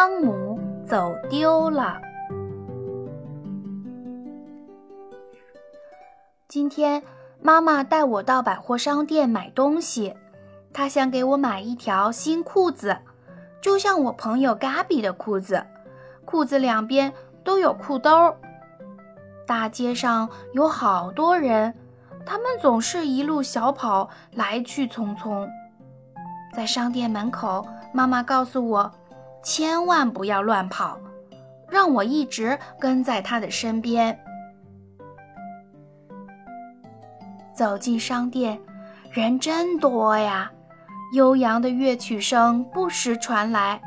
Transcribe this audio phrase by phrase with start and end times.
[0.00, 0.56] 汤姆
[0.86, 2.00] 走丢了。
[6.46, 7.02] 今天
[7.42, 10.14] 妈妈带我到百货商店买东西，
[10.72, 12.96] 她想给我买一条新裤子，
[13.60, 15.66] 就像我朋友嘎比的裤子，
[16.24, 17.12] 裤子两边
[17.42, 18.36] 都有裤兜。
[19.48, 21.74] 大街上有好多人，
[22.24, 25.48] 他们总是一路小跑，来去匆匆。
[26.54, 28.92] 在商店门口，妈妈告诉我，
[29.42, 30.98] 千万不要乱跑，
[31.68, 34.18] 让我一直跟在他的身边。
[37.54, 38.60] 走进商店，
[39.10, 40.50] 人真多呀！
[41.14, 43.80] 悠扬的乐曲声不时传来，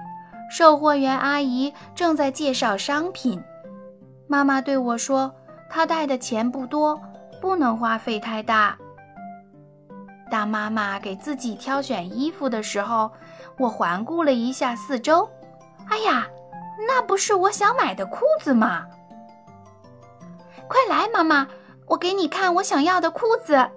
[0.50, 3.42] 售货员阿姨正在介绍商品。
[4.28, 5.34] 妈妈对我说
[5.70, 7.00] ：“她带的钱不多，
[7.40, 8.76] 不能花费太大。”
[10.32, 13.12] 当妈妈给自己挑选衣服的时候，
[13.60, 15.30] 我环顾了一下四周。
[15.92, 16.26] 哎呀，
[16.88, 18.88] 那不是我想买的裤子吗？
[20.70, 21.46] 快来，妈妈！
[21.86, 23.70] 我给你看我想要的裤子。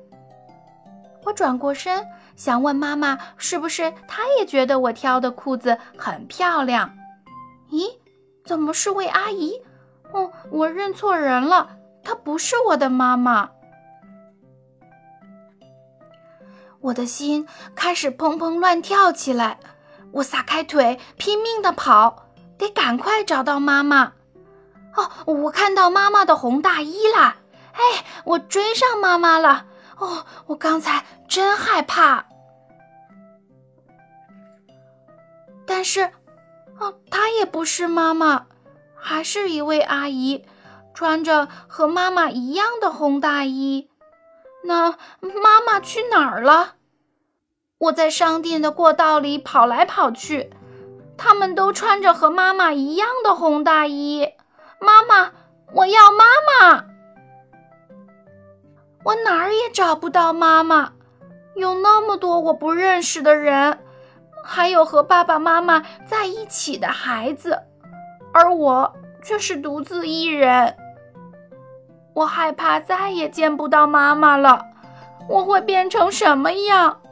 [1.25, 2.06] 我转过身，
[2.37, 6.95] 想问妈妈，是不是她也觉得我挑的裤子很漂亮？
[7.73, 7.98] 咦，
[8.45, 9.61] 怎么是位阿姨？
[10.12, 11.71] 哦，我认错人了，
[12.05, 13.51] 她不是我的妈妈。
[16.81, 19.59] 我的心开始砰砰乱跳起来，
[20.15, 22.27] 我撒开腿，拼命地跑，
[22.57, 24.12] 得赶快找到妈妈。
[24.95, 27.37] 哦，我看到妈妈的红大衣啦！
[27.73, 29.67] 哎，我追上妈妈了！
[29.98, 32.27] 哦，我刚才真害怕。
[35.67, 36.12] 但是，
[36.78, 38.47] 哦，她也不是妈妈，
[38.95, 40.45] 还是一位阿姨，
[40.95, 43.91] 穿着和妈妈一样的红大衣。
[44.62, 46.75] 那妈妈去哪儿了？
[47.85, 50.51] 我在商店的过道里跑来跑去，
[51.19, 54.27] 他们都穿着和妈妈一样的红大衣。
[54.81, 55.33] 妈妈，
[55.75, 56.25] 我要妈
[56.71, 56.85] 妈。
[59.05, 60.93] 我哪儿也找不到妈妈，
[61.56, 63.78] 有那么多我不认识的人，
[64.43, 67.65] 还有和爸爸妈妈在一起的孩子，
[68.33, 70.75] 而我却是独自一人。
[72.15, 74.65] 我害怕再也见不到妈妈了，
[75.28, 77.03] 我会变成什么样？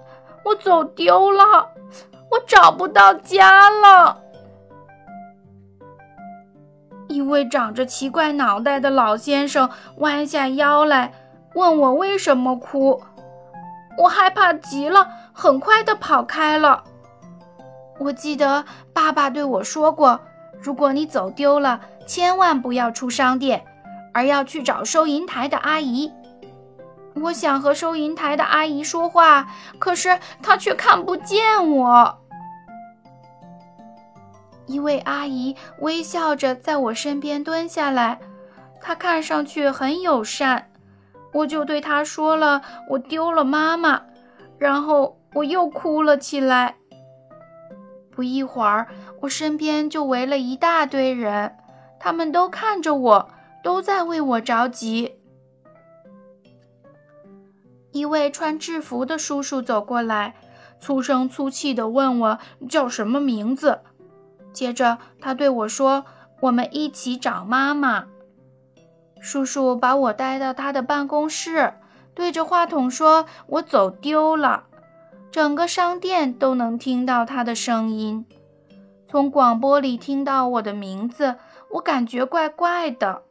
[0.45, 1.69] 我走丢了，
[2.31, 4.19] 我找不到家了。
[7.09, 11.13] 一位长着奇怪脑袋的老先生弯下腰来。
[11.55, 13.03] 问我为什么哭，
[13.99, 16.83] 我害怕极了，很快的跑开了。
[17.99, 18.65] 我记得
[18.95, 20.19] 爸爸对我说过，
[20.63, 23.63] 如果你走丢了，千万不要出商店，
[24.15, 26.11] 而要去找收银台的阿姨。
[27.15, 29.47] 我想和收银台的阿姨说话，
[29.79, 32.19] 可是她却看不见我。
[34.67, 38.21] 一位阿姨微笑着在我身边蹲下来，
[38.81, 40.69] 她看上去很友善。
[41.33, 44.03] 我就对他说了，我丢了妈妈，
[44.59, 46.77] 然后我又哭了起来。
[48.11, 48.89] 不一会儿，
[49.23, 51.57] 我身边就围了一大堆人，
[51.99, 53.29] 他们都看着我，
[53.63, 55.17] 都在为我着急。
[57.93, 60.35] 一位穿制服的叔叔走过来，
[60.81, 62.39] 粗声粗气地问我
[62.69, 63.81] 叫什么名字，
[64.53, 66.05] 接着他对我说
[66.41, 68.07] ：“我们一起找妈妈。”
[69.21, 71.75] 叔叔把我带到他的办公室，
[72.15, 74.65] 对着话筒说：“我走丢了。”
[75.31, 78.27] 整个商店都能听到他的声音。
[79.09, 81.37] 从广播里听到我的名字，
[81.71, 83.23] 我感觉怪怪的。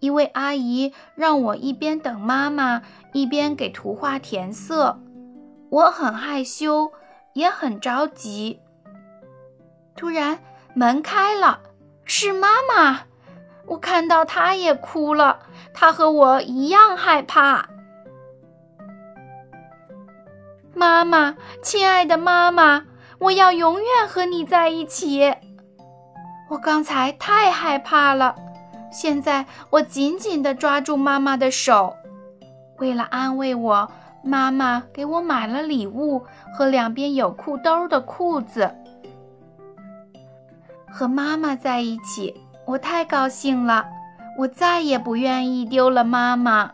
[0.00, 2.82] 一位阿姨让我一边等妈妈，
[3.12, 5.00] 一边给图画填色。
[5.70, 6.92] 我很害羞，
[7.32, 8.60] 也很着急。
[9.96, 10.38] 突然，
[10.74, 11.60] 门开了，
[12.04, 13.00] 是妈妈。
[13.66, 15.40] 我看到她也哭了，
[15.74, 17.68] 她和我一样害怕。
[20.74, 22.86] 妈妈，亲爱的妈妈，
[23.18, 25.34] 我要永远和你在一起。
[26.48, 28.36] 我刚才太害怕了，
[28.90, 31.94] 现在我紧紧地抓住妈妈的手。
[32.78, 33.90] 为了安慰我，
[34.22, 38.74] 妈妈给我买了礼物和两边有裤兜的裤子。
[40.90, 42.34] 和妈妈在一起。
[42.64, 43.86] 我太高兴了，
[44.36, 46.70] 我再也不愿意丢了妈妈。